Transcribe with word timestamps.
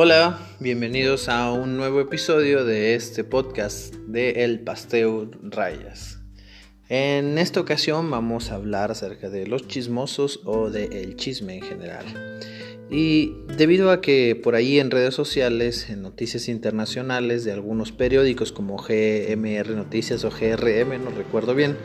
Hola, 0.00 0.38
bienvenidos 0.60 1.28
a 1.28 1.50
un 1.50 1.76
nuevo 1.76 2.00
episodio 2.00 2.64
de 2.64 2.94
este 2.94 3.24
podcast 3.24 3.92
de 4.06 4.44
El 4.44 4.60
Pasteo 4.60 5.28
Rayas. 5.42 6.20
En 6.88 7.36
esta 7.36 7.58
ocasión 7.58 8.08
vamos 8.08 8.52
a 8.52 8.54
hablar 8.54 8.92
acerca 8.92 9.28
de 9.28 9.48
los 9.48 9.66
chismosos 9.66 10.42
o 10.44 10.70
de 10.70 10.84
el 11.02 11.16
chisme 11.16 11.56
en 11.56 11.62
general. 11.62 12.04
Y 12.88 13.32
debido 13.56 13.90
a 13.90 14.00
que 14.00 14.40
por 14.40 14.54
ahí 14.54 14.78
en 14.78 14.92
redes 14.92 15.14
sociales, 15.16 15.90
en 15.90 16.02
noticias 16.02 16.48
internacionales 16.48 17.44
de 17.44 17.50
algunos 17.50 17.90
periódicos 17.90 18.52
como 18.52 18.76
GMR 18.76 19.70
Noticias 19.70 20.22
o 20.22 20.30
GRM, 20.30 21.02
no 21.02 21.10
recuerdo 21.10 21.56
bien, 21.56 21.76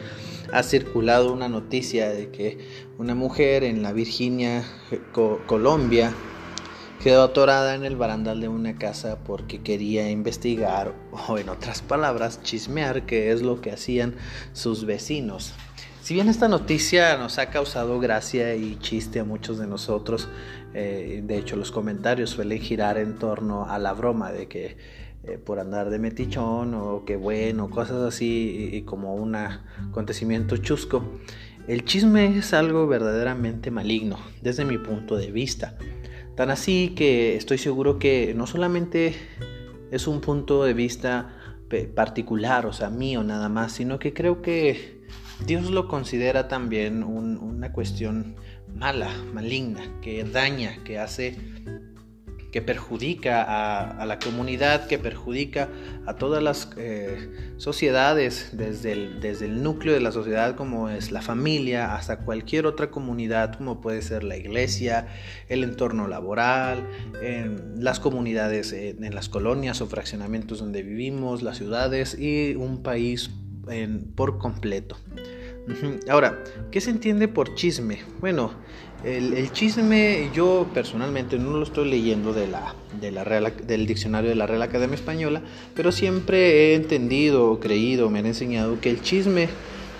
ha 0.51 0.61
circulado 0.61 1.33
una 1.33 1.49
noticia 1.49 2.11
de 2.11 2.29
que 2.29 2.59
una 2.99 3.15
mujer 3.15 3.63
en 3.63 3.81
la 3.81 3.91
Virginia, 3.91 4.63
Colombia, 5.47 6.13
quedó 7.03 7.23
atorada 7.23 7.75
en 7.75 7.83
el 7.83 7.97
barandal 7.97 8.39
de 8.39 8.47
una 8.47 8.77
casa 8.77 9.17
porque 9.25 9.61
quería 9.61 10.09
investigar 10.09 10.95
o 11.27 11.37
en 11.37 11.49
otras 11.49 11.81
palabras 11.81 12.41
chismear 12.43 13.05
qué 13.05 13.33
es 13.33 13.41
lo 13.41 13.59
que 13.59 13.73
hacían 13.73 14.15
sus 14.53 14.85
vecinos. 14.85 15.53
Si 16.01 16.13
bien 16.13 16.29
esta 16.29 16.47
noticia 16.47 17.17
nos 17.17 17.39
ha 17.39 17.49
causado 17.49 17.99
gracia 17.99 18.55
y 18.55 18.77
chiste 18.77 19.19
a 19.19 19.25
muchos 19.25 19.57
de 19.57 19.67
nosotros, 19.67 20.29
eh, 20.73 21.21
de 21.25 21.37
hecho 21.37 21.57
los 21.57 21.71
comentarios 21.71 22.29
suelen 22.29 22.61
girar 22.61 22.97
en 22.97 23.19
torno 23.19 23.65
a 23.65 23.77
la 23.79 23.91
broma 23.91 24.31
de 24.31 24.47
que 24.47 24.77
eh, 25.25 25.37
por 25.37 25.59
andar 25.59 25.89
de 25.89 25.99
metichón 25.99 26.73
o 26.73 27.03
que 27.03 27.17
bueno, 27.17 27.69
cosas 27.69 27.97
así 27.97 28.69
y 28.71 28.83
como 28.83 29.13
un 29.15 29.35
acontecimiento 29.35 30.55
chusco, 30.55 31.03
el 31.67 31.83
chisme 31.83 32.37
es 32.37 32.53
algo 32.53 32.87
verdaderamente 32.87 33.71
maligno 33.71 34.19
desde 34.41 34.63
mi 34.63 34.77
punto 34.77 35.17
de 35.17 35.31
vista. 35.31 35.75
Tan 36.35 36.49
así 36.49 36.93
que 36.95 37.35
estoy 37.35 37.57
seguro 37.57 37.99
que 37.99 38.33
no 38.35 38.47
solamente 38.47 39.13
es 39.91 40.07
un 40.07 40.21
punto 40.21 40.63
de 40.63 40.73
vista 40.73 41.37
particular, 41.95 42.65
o 42.65 42.73
sea, 42.73 42.89
mío 42.89 43.23
nada 43.23 43.49
más, 43.49 43.73
sino 43.73 43.99
que 43.99 44.13
creo 44.13 44.41
que 44.41 45.01
Dios 45.45 45.71
lo 45.71 45.87
considera 45.87 46.47
también 46.47 47.03
una 47.03 47.71
cuestión 47.71 48.35
mala, 48.67 49.09
maligna, 49.33 49.81
que 50.01 50.23
daña, 50.23 50.83
que 50.83 50.99
hace 50.99 51.37
que 52.53 52.61
perjudica 52.61 53.41
a, 53.41 54.05
la 54.05 54.19
comunidad, 54.19 54.85
que 54.85 54.99
perjudica 54.99 55.69
a 56.05 56.13
todas 56.17 56.43
las 56.43 56.69
eh, 56.77 57.31
sociedades, 57.57 58.51
desde 58.53 58.91
el, 58.91 59.19
desde 59.21 59.45
el 59.45 59.63
núcleo 59.63 59.95
de 59.95 59.99
la 59.99 60.11
sociedad 60.11 60.55
como 60.55 60.87
es 60.87 61.11
la 61.11 61.23
familia, 61.23 61.95
hasta 61.95 62.19
cualquier 62.19 62.67
otra 62.67 62.91
comunidad 62.91 63.55
como 63.57 63.81
puede 63.81 64.03
ser 64.03 64.23
la 64.23 64.37
iglesia, 64.37 65.07
el 65.49 65.63
entorno 65.63 66.07
laboral, 66.07 66.87
las 67.79 67.99
comunidades, 67.99 68.71
en, 68.71 69.15
las 69.15 69.29
colonias 69.29 69.81
o 69.81 69.87
fraccionamientos 69.87 70.59
donde 70.59 70.83
vivimos, 70.83 71.41
las 71.41 71.57
ciudades 71.57 72.15
y 72.19 72.53
un 72.53 72.83
país 72.83 73.31
por 74.15 74.37
completo. 74.37 74.95
Ahora, 76.09 76.43
¿qué 76.71 76.81
se 76.81 76.89
entiende 76.89 77.27
por 77.27 77.55
chisme? 77.55 77.99
Bueno, 78.19 78.51
el, 79.03 79.51
chisme 79.51 80.29
yo 80.33 80.67
personalmente 80.73 81.37
no 81.37 81.57
lo 81.57 81.63
estoy 81.63 81.89
leyendo 81.89 82.33
de 82.33 82.47
la, 82.47 82.75
de 82.99 83.11
la 83.11 83.23
del 83.23 83.85
diccionario 83.85 84.29
de 84.29 84.35
la 84.35 84.45
Real 84.45 84.61
Academia 84.61 84.95
Española, 84.95 85.41
pero 85.73 85.91
siempre 85.91 86.71
he 86.71 86.75
entendido, 86.75 87.59
creído, 87.59 88.09
me 88.09 88.19
han 88.19 88.25
enseñado 88.25 88.79
que 88.81 88.89
el 88.89 89.01
chisme 89.01 89.47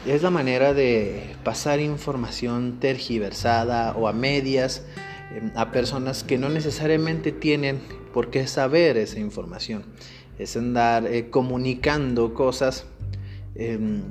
es 0.05 0.21
la 0.21 0.29
manera 0.29 0.73
de 0.73 1.35
pasar 1.43 1.79
información 1.79 2.79
tergiversada 2.79 3.93
o 3.93 4.07
a 4.09 4.13
medias 4.13 4.83
em, 5.33 5.51
a 5.55 5.71
personas 5.71 6.23
que 6.23 6.37
no 6.37 6.49
necesariamente 6.49 7.31
tienen 7.31 7.79
por 8.13 8.29
qué 8.29 8.47
saber 8.47 8.97
esa 8.97 9.19
información. 9.19 9.85
Es 10.37 10.57
andar 10.57 11.07
eh, 11.07 11.29
comunicando 11.29 12.33
cosas 12.33 12.85
em, 13.55 14.03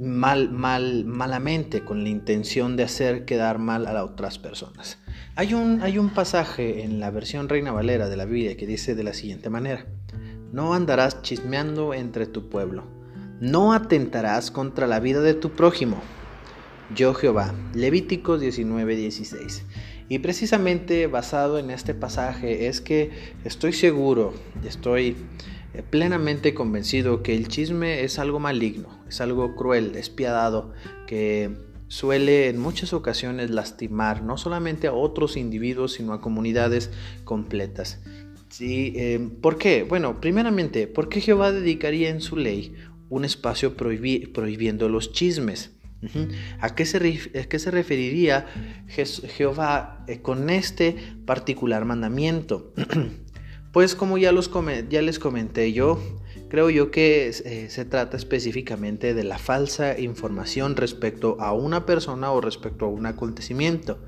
mal, 0.00 0.50
mal, 0.50 1.04
malamente, 1.04 1.84
con 1.84 2.02
la 2.02 2.08
intención 2.08 2.76
de 2.76 2.84
hacer 2.84 3.24
quedar 3.24 3.58
mal 3.58 3.86
a 3.86 3.92
las 3.92 4.04
otras 4.04 4.38
personas. 4.38 4.98
Hay 5.36 5.54
un, 5.54 5.82
hay 5.82 5.98
un 5.98 6.10
pasaje 6.10 6.82
en 6.82 7.00
la 7.00 7.10
versión 7.10 7.48
Reina 7.48 7.72
Valera 7.72 8.08
de 8.08 8.16
la 8.16 8.24
Biblia 8.24 8.56
que 8.56 8.66
dice 8.66 8.94
de 8.94 9.04
la 9.04 9.12
siguiente 9.12 9.50
manera, 9.50 9.86
no 10.52 10.74
andarás 10.74 11.22
chismeando 11.22 11.94
entre 11.94 12.26
tu 12.26 12.48
pueblo, 12.48 12.84
no 13.40 13.72
atentarás 13.72 14.50
contra 14.50 14.86
la 14.86 15.00
vida 15.00 15.20
de 15.20 15.34
tu 15.34 15.50
prójimo. 15.50 16.00
Yo 16.94 17.14
Jehová, 17.14 17.54
Levíticos 17.74 18.40
19:16. 18.40 19.62
Y 20.08 20.18
precisamente 20.18 21.06
basado 21.06 21.58
en 21.58 21.70
este 21.70 21.94
pasaje 21.94 22.66
es 22.66 22.80
que 22.80 23.12
estoy 23.44 23.72
seguro, 23.72 24.34
estoy 24.64 25.16
plenamente 25.90 26.54
convencido 26.54 27.22
que 27.22 27.34
el 27.34 27.48
chisme 27.48 28.02
es 28.02 28.18
algo 28.18 28.40
maligno, 28.40 28.88
es 29.08 29.20
algo 29.20 29.54
cruel, 29.54 29.92
despiadado, 29.92 30.72
que 31.06 31.50
suele 31.88 32.48
en 32.48 32.58
muchas 32.60 32.92
ocasiones 32.92 33.50
lastimar 33.50 34.22
no 34.22 34.36
solamente 34.36 34.86
a 34.86 34.92
otros 34.92 35.36
individuos, 35.36 35.94
sino 35.94 36.12
a 36.12 36.20
comunidades 36.20 36.90
completas. 37.24 38.00
Sí, 38.48 38.92
eh, 38.96 39.28
¿Por 39.40 39.58
qué? 39.58 39.84
Bueno, 39.84 40.20
primeramente, 40.20 40.86
¿por 40.86 41.08
qué 41.08 41.20
Jehová 41.20 41.52
dedicaría 41.52 42.10
en 42.10 42.20
su 42.20 42.36
ley 42.36 42.74
un 43.08 43.24
espacio 43.24 43.76
prohibiendo 43.76 44.88
los 44.88 45.12
chismes? 45.12 45.72
¿A, 46.60 46.74
qué 46.74 46.86
se, 46.86 46.98
qué 47.48 47.58
se, 47.58 47.70
referiría 47.70 48.46
Jehová 48.88 50.04
eh, 50.08 50.22
con 50.22 50.48
este 50.48 50.96
particular 51.26 51.84
mandamiento? 51.84 52.72
Pues 53.72 53.94
como 53.94 54.18
ya, 54.18 54.32
ya 54.88 55.02
les 55.02 55.18
comenté 55.20 55.72
yo, 55.72 56.00
creo 56.48 56.70
yo 56.70 56.90
que 56.90 57.28
eh, 57.28 57.66
se 57.70 57.84
trata 57.84 58.16
específicamente 58.16 59.14
de 59.14 59.22
la 59.22 59.38
falsa 59.38 59.96
información 59.96 60.74
respecto 60.74 61.36
a 61.38 61.52
una 61.52 61.86
persona 61.86 62.32
o 62.32 62.40
respecto 62.40 62.86
a 62.86 62.88
un 62.88 63.06
acontecimiento. 63.06 63.98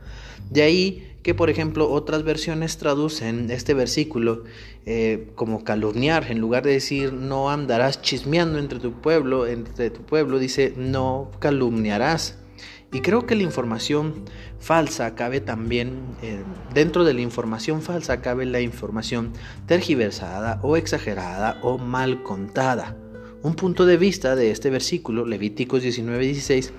De 0.50 0.62
ahí 0.62 1.16
que, 1.22 1.34
por 1.34 1.48
ejemplo, 1.48 1.88
otras 1.88 2.24
versiones 2.24 2.76
traducen 2.76 3.52
este 3.52 3.72
versículo 3.74 4.42
eh, 4.84 5.30
como 5.36 5.62
calumniar, 5.62 6.26
en 6.28 6.40
lugar 6.40 6.64
de 6.64 6.72
decir 6.72 7.12
no 7.12 7.48
andarás 7.48 8.02
chismeando 8.02 8.58
entre 8.58 8.80
tu 8.80 9.00
pueblo, 9.00 9.46
entre 9.46 9.90
tu 9.90 10.02
pueblo, 10.02 10.40
dice 10.40 10.74
no 10.76 11.30
calumniarás. 11.38 12.41
Y 12.92 13.00
creo 13.00 13.24
que 13.24 13.34
la 13.34 13.42
información 13.42 14.26
falsa 14.60 15.14
cabe 15.14 15.40
también, 15.40 16.14
eh, 16.20 16.42
dentro 16.74 17.04
de 17.04 17.14
la 17.14 17.22
información 17.22 17.80
falsa 17.80 18.20
cabe 18.20 18.44
la 18.44 18.60
información 18.60 19.32
tergiversada 19.66 20.60
o 20.62 20.76
exagerada 20.76 21.58
o 21.62 21.78
mal 21.78 22.22
contada. 22.22 22.98
Un 23.42 23.54
punto 23.54 23.86
de 23.86 23.96
vista 23.96 24.36
de 24.36 24.50
este 24.50 24.68
versículo, 24.68 25.24
Levíticos 25.24 25.82
19:16, 25.82 26.70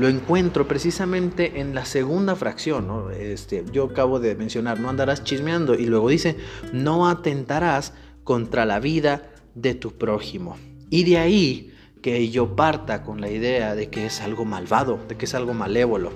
lo 0.00 0.08
encuentro 0.08 0.66
precisamente 0.66 1.60
en 1.60 1.76
la 1.76 1.84
segunda 1.84 2.34
fracción. 2.34 3.12
Este, 3.16 3.64
yo 3.72 3.84
acabo 3.84 4.18
de 4.18 4.34
mencionar, 4.34 4.80
no 4.80 4.90
andarás 4.90 5.22
chismeando, 5.22 5.74
y 5.74 5.86
luego 5.86 6.08
dice, 6.08 6.36
no 6.72 7.08
atentarás 7.08 7.94
contra 8.24 8.66
la 8.66 8.80
vida 8.80 9.30
de 9.54 9.74
tu 9.74 9.92
prójimo. 9.92 10.56
Y 10.90 11.04
de 11.04 11.18
ahí 11.18 11.71
que 12.02 12.28
yo 12.30 12.56
parta 12.56 13.02
con 13.02 13.20
la 13.20 13.30
idea 13.30 13.74
de 13.74 13.88
que 13.88 14.06
es 14.06 14.20
algo 14.20 14.44
malvado, 14.44 14.98
de 15.08 15.16
que 15.16 15.24
es 15.24 15.34
algo 15.34 15.54
malévolo. 15.54 16.10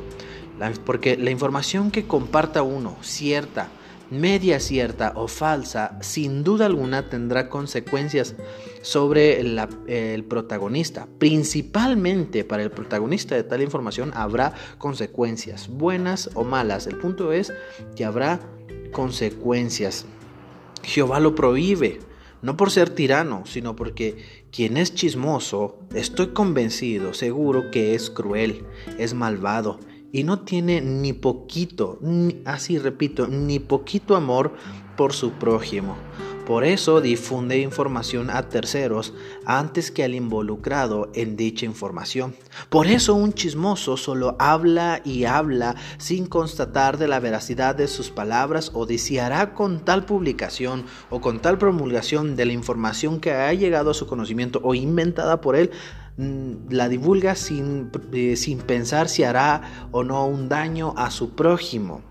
porque 0.85 1.17
la 1.17 1.31
información 1.31 1.91
que 1.91 2.07
comparta 2.07 2.63
uno, 2.63 2.97
cierta, 3.03 3.69
media 4.11 4.61
cierta 4.61 5.13
o 5.17 5.29
falsa, 5.29 5.99
sin 6.01 6.43
duda 6.45 6.67
alguna 6.67 7.09
tendrá 7.09 7.49
consecuencias 7.49 8.35
sobre 8.83 9.41
el 9.41 10.25
protagonista. 10.25 11.09
Principalmente 11.19 12.45
para 12.45 12.63
el 12.63 12.71
protagonista 12.71 13.35
de 13.35 13.43
tal 13.43 13.63
información 13.63 14.13
habrá 14.15 14.55
consecuencias, 14.79 15.69
buenas 15.69 16.31
o 16.35 16.45
malas. 16.45 16.87
El 16.87 16.99
punto 16.99 17.33
es 17.33 17.53
que 17.95 18.05
habrá 18.05 18.41
consecuencias. 18.93 20.07
Jehová 20.83 21.21
lo 21.21 21.35
prohíbe 21.35 21.99
no 22.43 22.57
por 22.57 22.71
ser 22.71 22.91
tirano, 22.91 23.45
sino 23.47 23.77
porque 23.77 24.45
quien 24.51 24.77
es 24.77 24.95
chismoso, 24.95 25.79
estoy 25.95 26.29
convencido, 26.29 27.15
seguro 27.15 27.71
que 27.71 27.95
es 27.95 28.11
cruel, 28.11 28.65
es 28.99 29.15
malvado 29.15 29.79
y 30.13 30.25
no 30.25 30.41
tiene 30.41 30.81
ni 30.81 31.13
poquito, 31.13 31.99
así 32.45 32.79
repito, 32.79 33.27
ni 33.27 33.59
poquito 33.59 34.17
amor 34.17 34.55
por 34.97 35.13
su 35.13 35.33
prójimo. 35.33 35.97
Por 36.47 36.63
eso 36.63 37.01
difunde 37.01 37.59
información 37.59 38.31
a 38.31 38.49
terceros 38.49 39.13
antes 39.47 39.91
que 39.91 40.05
al 40.05 40.15
involucrado 40.15 41.11
en 41.13 41.37
dicha 41.37 41.67
información. 41.67 42.37
Por 42.69 42.87
eso 42.87 43.17
un 43.17 43.33
chismoso 43.33 43.97
solo 43.97 44.37
habla 44.39 45.01
y 45.05 45.25
habla 45.25 45.75
sin 45.99 46.27
constatar 46.27 46.99
de 46.99 47.09
la 47.09 47.19
veracidad 47.19 47.75
de 47.75 47.89
sus 47.89 48.11
palabras 48.11 48.71
o 48.75 48.87
deseará 48.87 49.55
con 49.55 49.85
tal 49.85 50.05
publicación 50.05 50.85
o 51.11 51.21
con 51.21 51.41
tal 51.41 51.59
promulgación 51.59 52.37
de 52.37 52.47
la 52.47 52.53
información 52.53 53.19
que 53.19 53.33
ha 53.33 53.53
llegado 53.53 53.91
a 53.91 53.95
su 53.95 54.07
conocimiento 54.07 54.61
o 54.63 54.77
inventada 54.77 55.41
por 55.41 55.57
él 55.57 55.73
mm, 56.17 56.71
la 56.71 56.89
divulga 56.89 57.35
sin, 57.35 57.91
eh, 58.13 58.37
sin 58.37 58.59
pensar 58.59 59.09
si 59.09 59.25
hará 59.25 59.89
o 59.91 60.05
no 60.05 60.25
un 60.29 60.49
daño 60.49 60.95
a 60.97 61.11
su 61.11 61.35
prójimo. 61.35 62.03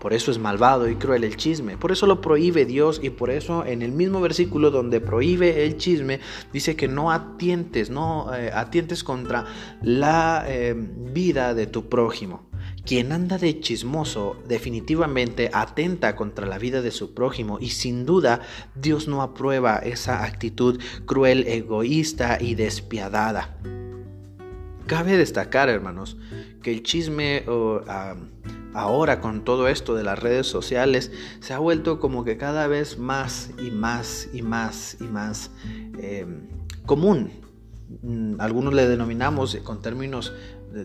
Por 0.00 0.12
eso 0.12 0.30
es 0.30 0.38
malvado 0.38 0.88
y 0.88 0.96
cruel 0.96 1.24
el 1.24 1.36
chisme. 1.36 1.76
Por 1.76 1.90
eso 1.90 2.06
lo 2.06 2.20
prohíbe 2.20 2.64
Dios 2.64 3.00
y 3.02 3.10
por 3.10 3.30
eso 3.30 3.64
en 3.64 3.82
el 3.82 3.92
mismo 3.92 4.20
versículo 4.20 4.70
donde 4.70 5.00
prohíbe 5.00 5.64
el 5.64 5.76
chisme 5.76 6.20
dice 6.52 6.76
que 6.76 6.88
no 6.88 7.10
atientes, 7.10 7.90
no 7.90 8.32
eh, 8.34 8.50
atientes 8.54 9.02
contra 9.02 9.46
la 9.82 10.44
eh, 10.46 10.74
vida 10.76 11.54
de 11.54 11.66
tu 11.66 11.88
prójimo. 11.88 12.48
Quien 12.84 13.12
anda 13.12 13.36
de 13.38 13.60
chismoso 13.60 14.36
definitivamente 14.46 15.50
atenta 15.52 16.16
contra 16.16 16.46
la 16.46 16.58
vida 16.58 16.80
de 16.80 16.90
su 16.90 17.12
prójimo 17.12 17.58
y 17.60 17.70
sin 17.70 18.06
duda 18.06 18.40
Dios 18.74 19.08
no 19.08 19.20
aprueba 19.20 19.76
esa 19.76 20.24
actitud 20.24 20.80
cruel, 21.04 21.46
egoísta 21.46 22.38
y 22.40 22.54
despiadada. 22.54 23.58
Cabe 24.86 25.18
destacar, 25.18 25.68
hermanos, 25.68 26.16
que 26.62 26.72
el 26.72 26.82
chisme 26.82 27.44
ahora 28.74 29.20
con 29.20 29.44
todo 29.44 29.68
esto 29.68 29.94
de 29.94 30.04
las 30.04 30.18
redes 30.18 30.46
sociales 30.46 31.12
se 31.40 31.54
ha 31.54 31.58
vuelto 31.58 32.00
como 32.00 32.24
que 32.24 32.36
cada 32.36 32.66
vez 32.66 32.98
más 32.98 33.50
y 33.58 33.70
más 33.70 34.28
y 34.32 34.42
más 34.42 34.96
y 35.00 35.04
más 35.04 35.50
em, 35.98 36.48
común. 36.86 37.30
Mm, 38.02 38.40
algunos 38.40 38.74
le 38.74 38.86
denominamos 38.86 39.56
con 39.64 39.80
términos 39.80 40.32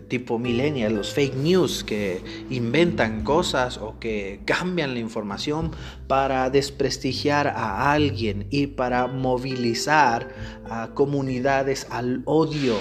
tipo 0.08 0.38
millennial, 0.38 0.94
los 0.94 1.12
fake 1.12 1.36
news 1.36 1.84
que 1.84 2.22
inventan 2.50 3.22
cosas 3.22 3.78
o 3.78 3.98
que 3.98 4.40
cambian 4.44 4.94
la 4.94 5.00
información 5.00 5.72
para 6.08 6.48
desprestigiar 6.50 7.48
a 7.48 7.92
alguien 7.92 8.46
y 8.50 8.68
para 8.68 9.06
movilizar 9.06 10.28
a 10.68 10.90
comunidades 10.94 11.86
al 11.90 12.22
odio 12.24 12.76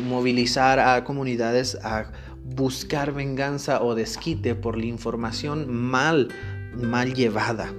movilizar 0.00 0.78
a 0.78 1.04
comunidades 1.04 1.76
a 1.82 2.12
buscar 2.54 3.12
venganza 3.12 3.82
o 3.82 3.94
desquite 3.94 4.54
por 4.54 4.78
la 4.78 4.86
información 4.86 5.72
mal, 5.72 6.28
mal 6.76 7.14
llevada. 7.14 7.72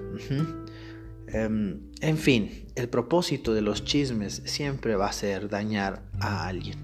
Em, 1.30 1.82
en 2.00 2.18
fin, 2.18 2.66
el 2.76 2.90
propósito 2.90 3.54
de 3.54 3.62
los 3.62 3.84
chismes 3.84 4.42
siempre 4.46 4.96
va 4.96 5.08
a 5.08 5.14
ser 5.14 5.50
dañar 5.50 6.04
a 6.20 6.48
alguien. 6.48 6.78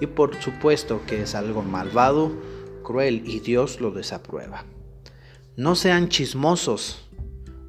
Y 0.00 0.06
por 0.06 0.40
supuesto 0.40 1.02
que 1.06 1.22
es 1.22 1.34
algo 1.34 1.62
malvado, 1.62 2.32
cruel 2.84 3.22
y 3.26 3.40
Dios 3.40 3.80
lo 3.80 3.90
desaprueba. 3.90 4.64
No 5.56 5.74
sean 5.74 6.08
chismosos, 6.08 7.08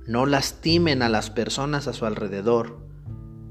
no 0.08 0.26
lastimen 0.26 1.02
a 1.02 1.10
las 1.10 1.30
personas 1.30 1.88
a 1.88 1.94
su 1.94 2.06
alrededor. 2.06 2.80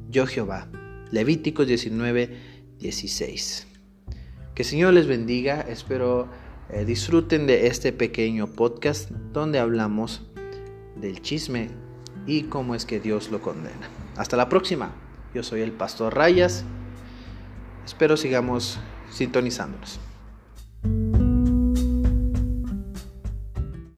Yo 0.09 0.27
Jehová. 0.27 0.69
Levíticos 1.11 1.67
19, 1.67 2.37
16. 2.79 3.70
Que 4.61 4.65
el 4.65 4.69
Señor 4.69 4.93
les 4.93 5.07
bendiga, 5.07 5.63
espero 5.63 6.29
eh, 6.69 6.85
disfruten 6.85 7.47
de 7.47 7.69
este 7.69 7.95
pequeño 7.95 8.47
podcast 8.47 9.09
donde 9.33 9.59
hablamos 9.59 10.21
del 10.97 11.23
chisme 11.23 11.71
y 12.27 12.43
cómo 12.43 12.75
es 12.75 12.85
que 12.85 13.01
Dios 13.01 13.31
lo 13.31 13.41
condena. 13.41 13.89
Hasta 14.19 14.37
la 14.37 14.51
próxima, 14.51 14.93
yo 15.33 15.43
soy 15.43 15.63
el 15.63 15.73
pastor 15.73 16.15
Rayas, 16.15 16.67
espero 17.87 18.19
sigamos 18.19 18.79
sintonizándonos. 19.11 19.99